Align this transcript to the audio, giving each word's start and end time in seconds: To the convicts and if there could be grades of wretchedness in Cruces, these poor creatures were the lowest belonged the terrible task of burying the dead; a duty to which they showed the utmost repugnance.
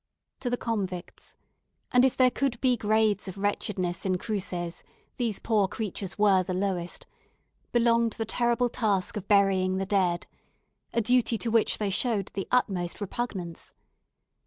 To 0.39 0.49
the 0.49 0.57
convicts 0.57 1.35
and 1.91 2.03
if 2.03 2.17
there 2.17 2.31
could 2.31 2.59
be 2.59 2.75
grades 2.75 3.27
of 3.27 3.37
wretchedness 3.37 4.03
in 4.03 4.17
Cruces, 4.17 4.83
these 5.17 5.37
poor 5.37 5.67
creatures 5.67 6.17
were 6.17 6.41
the 6.41 6.55
lowest 6.55 7.05
belonged 7.71 8.13
the 8.13 8.25
terrible 8.25 8.67
task 8.67 9.15
of 9.15 9.27
burying 9.27 9.77
the 9.77 9.85
dead; 9.85 10.25
a 10.91 11.01
duty 11.01 11.37
to 11.37 11.51
which 11.51 11.77
they 11.77 11.91
showed 11.91 12.31
the 12.33 12.47
utmost 12.49 12.99
repugnance. 12.99 13.75